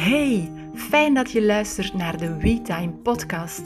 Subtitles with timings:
[0.00, 3.62] Hey, fijn dat je luistert naar de WeTime podcast.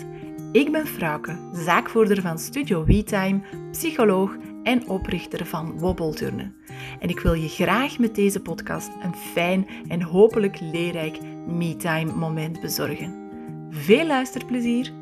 [0.53, 3.41] Ik ben Frauke, zaakvoerder van Studio WeTime,
[3.71, 6.57] psycholoog en oprichter van Wobbelturnen.
[7.00, 12.61] En ik wil je graag met deze podcast een fijn en hopelijk leerrijk MeTime moment
[12.61, 13.29] bezorgen.
[13.71, 14.93] Veel luisterplezier!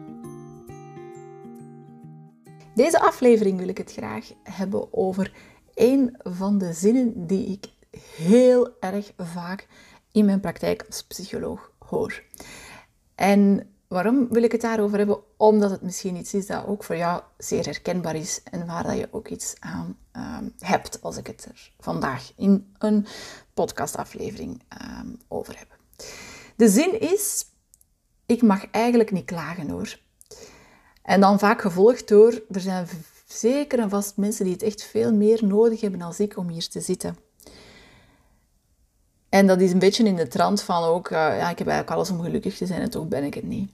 [2.75, 5.33] Deze aflevering wil ik het graag hebben over
[5.75, 7.67] een van de zinnen die ik
[8.17, 9.69] heel erg vaak
[10.13, 12.23] in mijn praktijk als psycholoog hoor.
[13.15, 15.19] En waarom wil ik het daarover hebben?
[15.37, 18.97] Omdat het misschien iets is dat ook voor jou zeer herkenbaar is en waar dat
[18.97, 23.07] je ook iets aan ehm, hebt als ik het er vandaag in een
[23.55, 25.79] podcastaflevering ehm, over heb.
[26.57, 27.47] De zin is,
[28.27, 29.99] ik mag eigenlijk niet klagen hoor.
[31.03, 32.87] En dan vaak gevolgd door, er zijn
[33.27, 36.69] zeker en vast mensen die het echt veel meer nodig hebben dan ik om hier
[36.69, 37.17] te zitten.
[39.33, 41.91] En dat is een beetje in de trant van ook, uh, ja, ik heb eigenlijk
[41.91, 43.71] alles om gelukkig te zijn en toch ben ik het niet.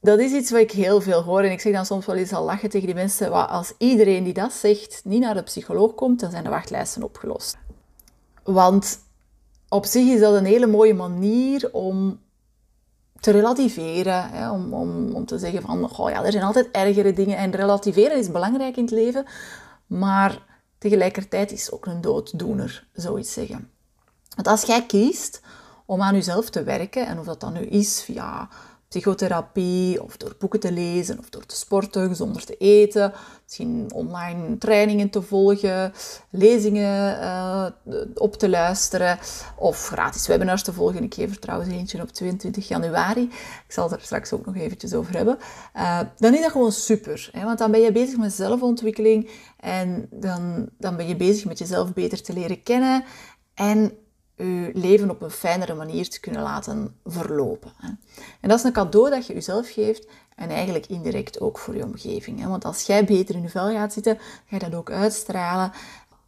[0.00, 2.32] Dat is iets wat ik heel veel hoor en ik zeg dan soms wel eens
[2.32, 5.94] al lachen tegen die mensen, wat als iedereen die dat zegt niet naar de psycholoog
[5.94, 7.56] komt, dan zijn de wachtlijsten opgelost.
[8.42, 8.98] Want
[9.68, 12.20] op zich is dat een hele mooie manier om
[13.20, 17.12] te relativeren, hè, om, om, om te zeggen van, oh ja, er zijn altijd ergere
[17.12, 19.24] dingen en relativeren is belangrijk in het leven,
[19.86, 20.53] maar
[20.88, 23.70] tegelijkertijd is ook een dooddoener, zoiets zeggen.
[24.34, 25.40] Want als jij kiest
[25.86, 28.48] om aan jezelf te werken, en of dat dan nu is via
[28.94, 33.12] psychotherapie, of door boeken te lezen, of door te sporten, gezonder te eten,
[33.44, 35.92] misschien online trainingen te volgen,
[36.30, 37.66] lezingen uh,
[38.14, 39.18] op te luisteren,
[39.56, 41.02] of gratis webinars te volgen.
[41.02, 43.22] Ik geef er trouwens eentje op 22 januari.
[43.66, 45.38] Ik zal het er straks ook nog eventjes over hebben.
[45.76, 47.44] Uh, dan is dat gewoon super, hè?
[47.44, 51.92] want dan ben je bezig met zelfontwikkeling en dan, dan ben je bezig met jezelf
[51.92, 53.04] beter te leren kennen.
[53.54, 53.92] En
[54.36, 57.72] je leven op een fijnere manier te kunnen laten verlopen.
[58.40, 61.84] En dat is een cadeau dat je jezelf geeft en eigenlijk indirect ook voor je
[61.84, 62.46] omgeving.
[62.46, 65.72] Want als jij beter in je vel gaat zitten, ga je dat ook uitstralen.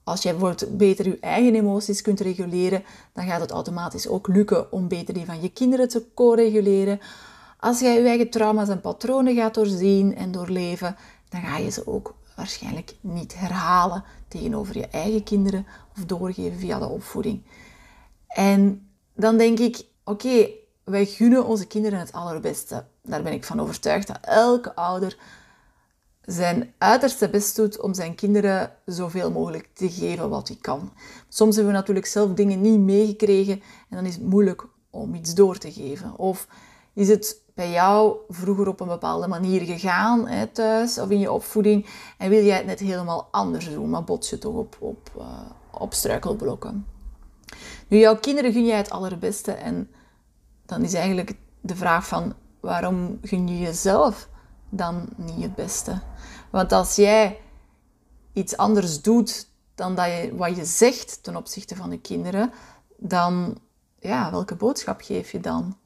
[0.04, 4.72] Als jij bijvoorbeeld beter je eigen emoties kunt reguleren, dan gaat het automatisch ook lukken
[4.72, 7.00] om beter die van je kinderen te co-reguleren.
[7.60, 10.96] Als jij je eigen trauma's en patronen gaat doorzien en doorleven,
[11.28, 16.78] dan ga je ze ook waarschijnlijk niet herhalen tegenover je eigen kinderen of doorgeven via
[16.78, 17.42] de opvoeding.
[18.28, 20.48] En dan denk ik, oké,
[20.84, 22.84] wij gunnen onze kinderen het allerbeste.
[23.02, 25.16] Daar ben ik van overtuigd dat elke ouder
[26.26, 30.92] zijn uiterste best doet om zijn kinderen zoveel mogelijk te geven wat hij kan.
[31.28, 35.34] Soms hebben we natuurlijk zelf dingen niet meegekregen en dan is het moeilijk om iets
[35.34, 36.18] door te geven.
[36.18, 36.48] Of
[36.94, 41.32] is het bij jou vroeger op een bepaalde manier gegaan hè, thuis of in je
[41.32, 41.86] opvoeding
[42.18, 45.24] en wil jij het net helemaal anders doen, maar bots je toch op, op, uh,
[45.70, 46.95] op struikelblokken.
[47.88, 49.90] Nu, jouw kinderen gun jij het allerbeste en
[50.66, 54.28] dan is eigenlijk de vraag van waarom gun je jezelf
[54.68, 56.00] dan niet het beste?
[56.50, 57.40] Want als jij
[58.32, 62.52] iets anders doet dan dat je, wat je zegt ten opzichte van je kinderen,
[62.96, 63.58] dan,
[63.98, 65.76] ja, welke boodschap geef je dan?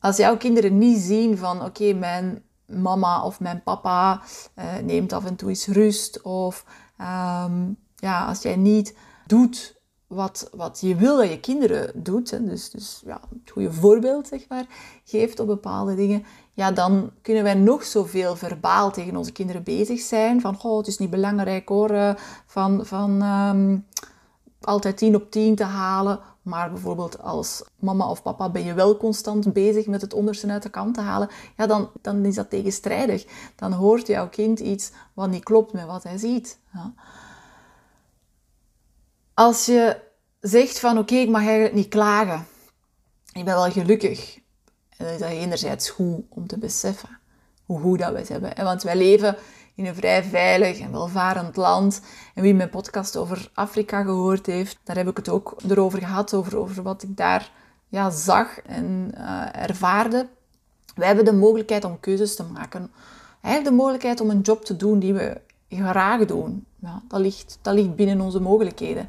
[0.00, 4.22] Als jouw kinderen niet zien van, oké, mijn mama of mijn papa
[4.58, 6.64] uh, neemt af en toe eens rust, of
[7.00, 8.96] um, ja, als jij niet
[9.26, 9.77] doet
[10.08, 14.48] wat, wat je wil dat je kinderen doet, dus, dus ja, het goede voorbeeld zeg
[14.48, 14.66] maar,
[15.04, 20.00] geeft op bepaalde dingen, ja, dan kunnen wij nog zoveel verbaal tegen onze kinderen bezig
[20.00, 20.40] zijn.
[20.40, 22.14] Van, oh, het is niet belangrijk hoor, eh,
[22.46, 23.86] van, van um,
[24.60, 26.20] altijd tien op tien te halen.
[26.42, 30.62] Maar bijvoorbeeld als mama of papa ben je wel constant bezig met het onderste uit
[30.62, 31.28] de kant te halen.
[31.56, 33.26] Ja, dan, dan is dat tegenstrijdig.
[33.56, 36.58] Dan hoort jouw kind iets wat niet klopt met wat hij ziet.
[36.72, 36.94] Ja.
[39.38, 39.96] Als je
[40.40, 42.46] zegt van oké, ik mag eigenlijk niet klagen.
[43.32, 44.38] Ik ben wel gelukkig.
[44.96, 47.18] En dan is dat enerzijds goed om te beseffen
[47.64, 48.64] hoe goed dat we het hebben.
[48.64, 49.36] Want wij leven
[49.74, 52.00] in een vrij veilig en welvarend land.
[52.34, 56.34] En wie mijn podcast over Afrika gehoord heeft, daar heb ik het ook erover gehad,
[56.34, 57.50] over, over wat ik daar
[57.88, 60.28] ja, zag en uh, ervaarde.
[60.94, 62.90] Wij hebben de mogelijkheid om keuzes te maken.
[63.40, 66.66] Hij heeft de mogelijkheid om een job te doen die we graag doen.
[66.80, 69.08] Ja, dat, ligt, dat ligt binnen onze mogelijkheden.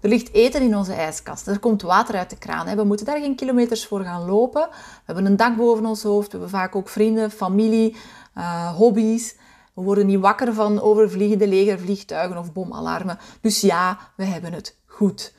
[0.00, 1.46] Er ligt eten in onze ijskast.
[1.46, 2.76] Er komt water uit de kraan.
[2.76, 4.68] We moeten daar geen kilometers voor gaan lopen.
[4.70, 6.26] We hebben een dak boven ons hoofd.
[6.26, 7.96] We hebben vaak ook vrienden, familie,
[8.36, 9.36] uh, hobby's.
[9.74, 13.18] We worden niet wakker van overvliegende legervliegtuigen of bomalarmen.
[13.40, 15.34] Dus ja, we hebben het goed.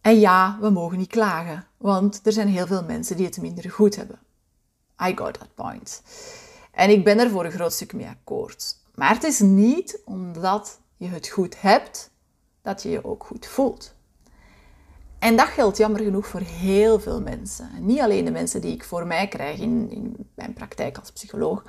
[0.00, 3.70] En ja, we mogen niet klagen, want er zijn heel veel mensen die het minder
[3.70, 4.18] goed hebben.
[5.08, 6.02] I got that point.
[6.72, 8.76] En ik ben er voor een groot stuk mee akkoord.
[8.94, 12.10] Maar het is niet omdat je het goed hebt,
[12.62, 13.94] dat je je ook goed voelt.
[15.18, 17.70] En dat geldt jammer genoeg voor heel veel mensen.
[17.80, 21.64] Niet alleen de mensen die ik voor mij krijg in, in mijn praktijk als psycholoog.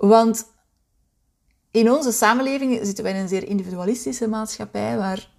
[0.00, 0.46] Want
[1.70, 5.30] in onze samenleving zitten wij in een zeer individualistische maatschappij waar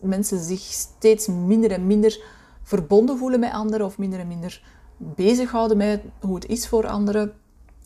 [0.00, 2.24] mensen zich steeds minder en minder
[2.62, 4.62] verbonden voelen met anderen of minder en minder
[4.96, 7.34] bezighouden met hoe het is voor anderen.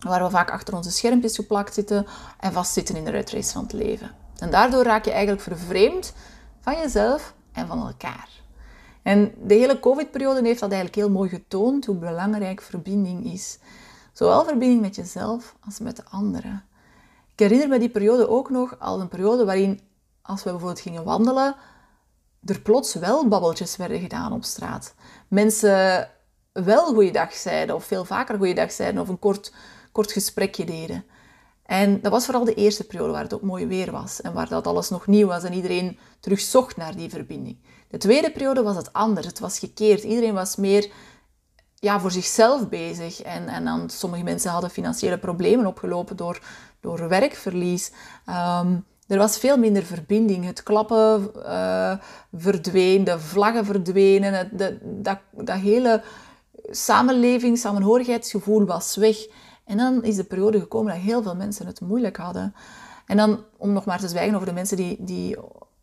[0.00, 2.06] Waar we vaak achter onze schermpjes geplakt zitten
[2.38, 4.10] en vastzitten in de race van het leven.
[4.38, 6.12] En daardoor raak je eigenlijk vervreemd
[6.60, 8.28] van jezelf en van elkaar.
[9.02, 13.58] En de hele COVID-periode heeft dat eigenlijk heel mooi getoond hoe belangrijk verbinding is.
[14.12, 16.64] Zowel verbinding met jezelf als met de anderen.
[17.32, 19.80] Ik herinner me die periode ook nog als een periode waarin,
[20.22, 21.54] als we bijvoorbeeld gingen wandelen,
[22.44, 24.94] er plots wel babbeltjes werden gedaan op straat.
[25.28, 26.08] Mensen
[26.52, 29.52] wel goeiedag zeiden, of veel vaker goeiedag zeiden, of een kort,
[29.92, 31.04] kort gesprekje deden.
[31.62, 34.48] En dat was vooral de eerste periode waar het ook mooi weer was en waar
[34.48, 37.58] dat alles nog nieuw was en iedereen terug zocht naar die verbinding.
[37.88, 39.26] De tweede periode was het anders.
[39.26, 40.02] Het was gekeerd.
[40.02, 40.90] Iedereen was meer
[41.74, 43.22] ja, voor zichzelf bezig.
[43.22, 46.40] En, en dan, sommige mensen hadden financiële problemen opgelopen door,
[46.80, 47.92] door werkverlies.
[48.26, 48.76] Ehm,
[49.06, 50.44] er was veel minder verbinding.
[50.44, 51.94] Het klappen uh,
[52.32, 54.32] verdween, de vlaggen verdwenen.
[54.32, 56.02] Het, de, dat, dat hele
[56.70, 59.16] samenleving, samenhorigheidsgevoel was weg.
[59.70, 62.54] En dan is de periode gekomen dat heel veel mensen het moeilijk hadden.
[63.06, 65.36] En dan, om nog maar te zwijgen over de mensen die, die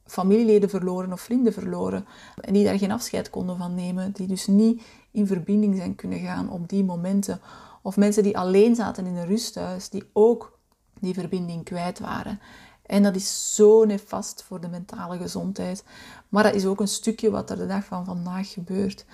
[0.05, 2.05] familieleden verloren of vrienden verloren.
[2.41, 4.11] En die daar geen afscheid konden van nemen.
[4.11, 7.39] Die dus niet in verbinding zijn kunnen gaan op die momenten.
[7.81, 10.59] Of mensen die alleen zaten in een rusthuis, die ook
[10.99, 12.39] die verbinding kwijt waren.
[12.85, 15.83] En dat is zo nefast voor de mentale gezondheid.
[16.29, 19.05] Maar dat is ook een stukje wat er de dag van vandaag gebeurt.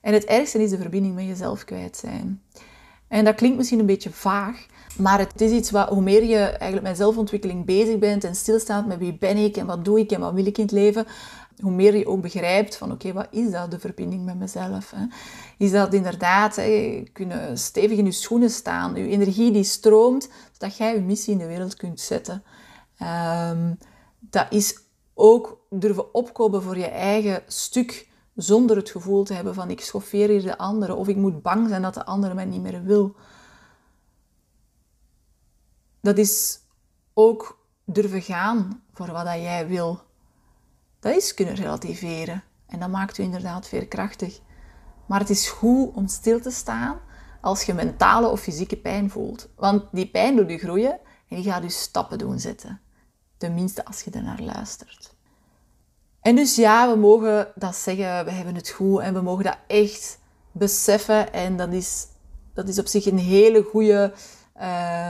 [0.00, 2.42] En het ergste is de verbinding met jezelf kwijt zijn.
[3.08, 4.66] En dat klinkt misschien een beetje vaag,
[4.98, 8.86] maar het is iets wat, hoe meer je eigenlijk met zelfontwikkeling bezig bent en stilstaat
[8.86, 11.06] met wie ben ik en wat doe ik en wat wil ik in het leven,
[11.60, 14.92] hoe meer je ook begrijpt van oké, wat is dat, de verbinding met mezelf?
[14.96, 15.06] Hè?
[15.58, 20.76] Is dat inderdaad hè, kunnen stevig in je schoenen staan, je energie die stroomt, zodat
[20.76, 22.42] jij je missie in de wereld kunt zetten.
[22.98, 23.74] Ehm,
[24.20, 24.78] dat is
[25.14, 30.28] ook durven opkomen voor je eigen stuk, zonder het gevoel te hebben van ik schoffeer
[30.28, 33.14] hier de anderen of ik moet bang zijn dat de andere mij niet meer wil.
[36.00, 36.60] Dat is
[37.14, 40.00] ook durven gaan voor wat dat jij wil.
[41.00, 42.42] Dat is kunnen relativeren.
[42.66, 44.40] En dat maakt u inderdaad veerkrachtig.
[45.06, 46.98] Maar het is goed om stil te staan
[47.40, 49.48] als je mentale of fysieke pijn voelt.
[49.56, 50.98] Want die pijn doet je groeien
[51.28, 52.80] en die gaat je stappen doen zetten.
[53.36, 55.15] Tenminste als je ernaar luistert.
[56.26, 59.58] En dus ja, we mogen dat zeggen, we hebben het goed en we mogen dat
[59.66, 60.18] echt
[60.52, 61.32] beseffen.
[61.32, 62.06] En dat is,
[62.54, 64.12] dat is op zich een hele goede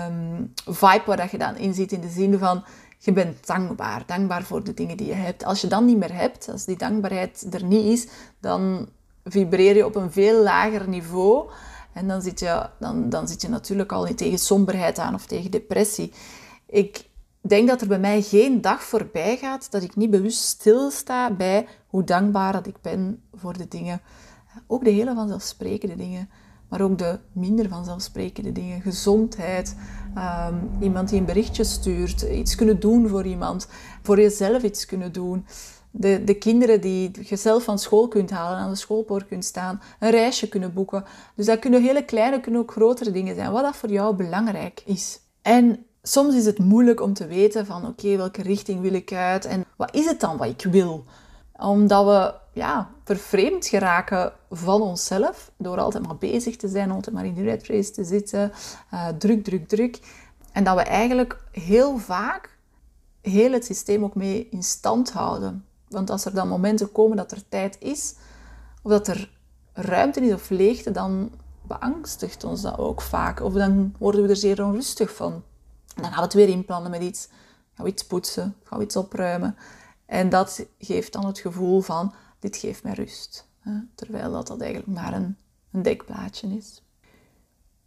[0.09, 2.65] um, vibe waar dat je dan in zit in de zin van
[2.99, 4.03] je bent dankbaar.
[4.07, 5.45] Dankbaar voor de dingen die je hebt.
[5.45, 8.09] Als je dan niet meer hebt, als die dankbaarheid er niet is,
[8.41, 8.89] dan
[9.25, 11.51] vibreer je op een veel lager niveau.
[11.93, 15.27] En dan zit je, dan, dan zit je natuurlijk al niet tegen somberheid aan of
[15.27, 16.13] tegen depressie.
[16.67, 17.05] Ik
[17.49, 21.67] denk dat er bij mij geen dag voorbij gaat dat ik niet bewust stilsta bij
[21.87, 24.01] hoe dankbaar dat ik ben voor de dingen.
[24.67, 26.29] Ook de hele vanzelfsprekende dingen
[26.69, 28.81] maar ook de minder vanzelfsprekende dingen.
[28.81, 29.77] Gezondheid,
[30.15, 33.69] ehm, iemand die een berichtje stuurt, iets kunnen doen voor iemand,
[34.03, 35.47] voor jezelf iets kunnen doen.
[35.91, 39.81] De, de kinderen die je zelf van school kunt halen, aan de schoolpoort kunt staan,
[40.01, 41.05] een reisje kunnen boeken.
[41.35, 44.83] Dus dat kunnen hele kleine, kunnen ook grotere dingen zijn, wat dat voor jou belangrijk
[44.85, 45.21] is.
[45.43, 49.45] En soms is het moeilijk om te weten van oké, welke richting wil ik uit
[49.45, 51.05] en wat is het dan wat ik wil?
[51.59, 57.27] Omdat we ja, vervreemd geraken van onszelf door altijd maar bezig te zijn, altijd maar
[57.27, 58.53] in de red race te zitten,
[58.95, 59.99] uh, druk, druk, druk.
[60.53, 62.59] En dat we eigenlijk heel vaak
[63.21, 65.65] heel het systeem ook mee in stand houden.
[65.89, 68.15] Want als er dan momenten komen dat er tijd is,
[68.83, 69.31] of dat er
[69.73, 71.31] ruimte is of leegte, dan
[71.63, 73.41] beangstigt ons dat ook vaak.
[73.41, 75.43] Of dan worden we er zeer onrustig van.
[76.03, 77.29] Dan gaan we het weer inplannen met iets.
[77.75, 79.57] Gaan iets poetsen, gaan we iets opruimen.
[80.07, 83.49] En dat geeft dan het gevoel van, dit geeft mij rust.
[83.95, 85.37] Terwijl dat, dat eigenlijk maar een,
[85.73, 86.83] een is.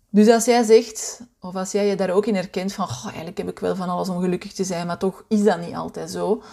[0.10, 3.50] Dus als jij zegt, of als jij je daar ook in herkent van, eigenlijk heb
[3.50, 6.44] ik wel van alles om gelukkig te zijn, maar toch is dat niet altijd zo,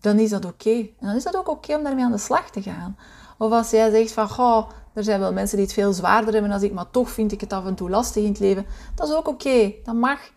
[0.00, 0.70] dan is dat oké.
[0.70, 2.98] En dan is dat ook oké om daarmee aan de slag te gaan.
[3.38, 6.62] Of als jij zegt van, er zijn wel mensen die het veel zwaarder hebben dan
[6.62, 8.66] ik, maar toch vind ik het af en toe lastig in het leven.
[8.94, 10.34] Dat is ook oké, dat mag.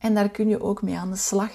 [0.00, 1.50] En daar kun je ook mee aan de slag.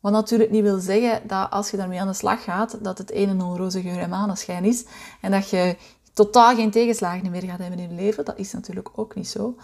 [0.00, 3.12] Wat natuurlijk niet wil zeggen dat als je daarmee aan de slag gaat, dat het
[3.12, 4.84] een en al roze geur en maneschijn is.
[5.20, 5.76] En dat je
[6.12, 8.24] totaal geen tegenslagen meer gaat hebben in je leven.
[8.24, 9.56] Dat is natuurlijk ook niet zo.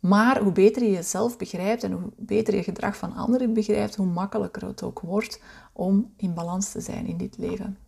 [0.00, 4.06] Maar hoe beter je jezelf begrijpt en hoe beter je gedrag van anderen begrijpt, hoe
[4.06, 5.40] makkelijker het ook wordt
[5.72, 7.78] om in balans te zijn in dit leven.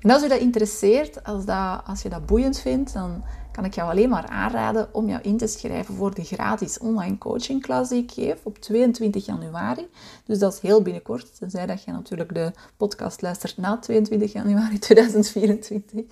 [0.00, 3.24] En als u dat interesseert, als, dat, als je dat boeiend vindt, dan
[3.58, 7.18] kan ik jou alleen maar aanraden om jou in te schrijven voor de gratis online
[7.18, 9.88] coaching klas die ik geef op 22 januari.
[10.24, 14.78] Dus dat is heel binnenkort, tenzij dat je natuurlijk de podcast luistert na 22 januari
[14.88, 16.00] 2024.
[16.00, 16.08] Uh,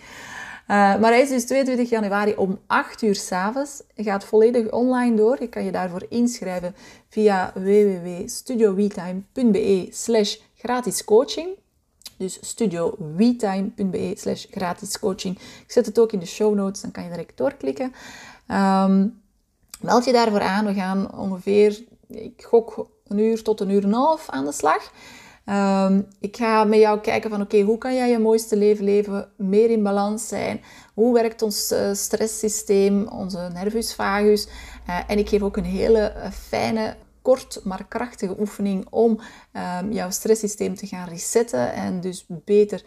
[0.69, 3.83] maar hij is dus 22 januari om 8 uur s'avonds.
[3.97, 5.37] Gaat volledig online door.
[5.41, 6.75] Je kan je daarvoor inschrijven
[7.09, 11.49] via www.studiowetime.be slash gratis coaching.
[12.17, 15.39] Dus studiowetime.be slash gratis coaching.
[15.39, 17.93] Ik zet het ook in de show notes, dan kan je direct doorklikken.
[18.49, 19.23] Um,
[19.81, 20.67] meld je daarvoor aan.
[20.67, 24.53] We gaan ongeveer, ik gok een uur tot een uur en een half aan de
[24.53, 24.93] slag.
[25.47, 29.29] Ehm, ik ga met jou kijken van oké, hoe kan jij je mooiste leven leven,
[29.37, 30.61] meer in balans zijn?
[30.95, 34.49] Hoe werkt ons uh, stresssysteem, onze nervus vagus?
[34.89, 36.97] Uh, en ik geef ook een hele uh, fijne,
[37.27, 39.21] kort maar krachtige oefening om
[39.81, 42.83] um, jouw stresssysteem te gaan resetten en dus beter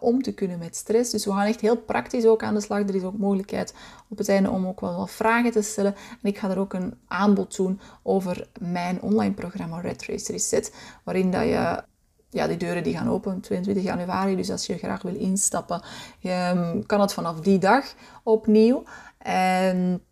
[0.00, 1.10] om te kunnen met stress.
[1.10, 2.78] Dus we gaan echt heel praktisch ook aan de slag.
[2.78, 3.74] Er is ook mogelijkheid
[4.08, 5.94] op het einde om ook wel wat vragen te stellen.
[5.94, 10.74] En ik ga er ook een aanbod doen over mijn online programma Red Race Reset,
[11.04, 11.82] waarin dat je
[12.30, 14.36] ja, die deuren die gaan open 22 januari.
[14.36, 15.82] Dus als je graag wil instappen,
[16.22, 18.82] ehm, kan het vanaf die dag opnieuw.
[19.18, 20.02] En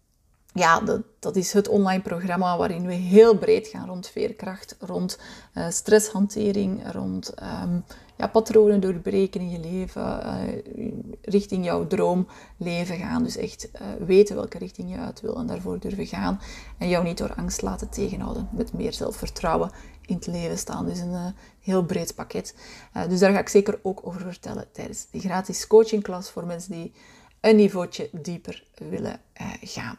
[0.55, 5.19] ja, dat, dat is het online programma waarin we heel breed gaan rond veerkracht, rond
[5.55, 7.85] uh, stresshantering, rond um,
[8.17, 13.23] ja, patronen doorbreken in je leven, uh, richting jouw droomleven gaan.
[13.23, 16.41] Dus echt uh, weten welke richting je uit wil en daarvoor durven gaan.
[16.79, 18.49] En jou niet door angst laten tegenhouden.
[18.53, 19.71] Met meer zelfvertrouwen
[20.07, 20.87] in het leven staan.
[20.87, 22.55] Dus een heel breed pakket.
[23.09, 26.93] dus daar ga ik zeker ook over vertellen tijdens de gratis coachingklas voor mensen die
[27.41, 29.21] een niveautje dieper willen
[29.63, 29.99] gaan.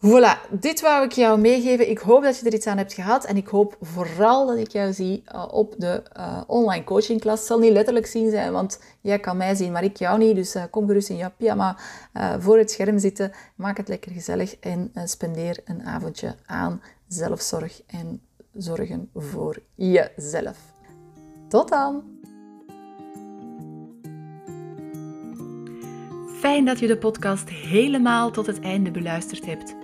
[0.00, 1.90] Voilà, dit wou ik jou meegeven.
[1.90, 3.24] Ik hoop dat je er iets aan hebt gehad.
[3.24, 7.38] En ik hoop vooral dat ik jou zie uh, op de uh, online coachingklas.
[7.38, 10.34] Het zal niet letterlijk zien zijn, want jij kan mij zien, maar ik jou niet.
[10.34, 11.76] Dus uh, kom gerust in je pyjama
[12.38, 13.32] voor het scherm zitten.
[13.54, 18.20] Maak het lekker gezellig en spendeer een avondje aan zelfzorg en
[18.52, 20.56] zorgen voor jezelf.
[21.48, 22.02] Tot dan!
[26.38, 29.74] Fijn dat je de podcast helemaal tot het einde beluisterd hebt.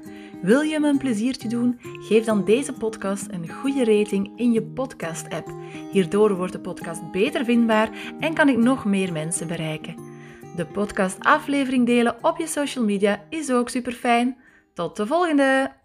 [0.44, 1.80] Wil je me een pleziertje doen?
[1.80, 5.52] Geef dan deze podcast een goede rating in je podcast-app.
[5.90, 9.96] Hierdoor wordt de podcast beter vindbaar en kan ik nog meer mensen bereiken.
[10.56, 14.36] De podcast-aflevering delen op je social media is ook super fijn.
[14.74, 15.83] Tot de volgende!